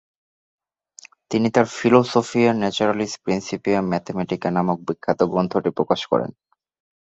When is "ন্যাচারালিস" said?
2.53-3.13